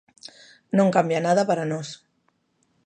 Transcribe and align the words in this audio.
Non 0.77 0.93
cambia 0.95 1.25
nada 1.27 1.43
para 1.49 1.69
nós. 1.71 1.87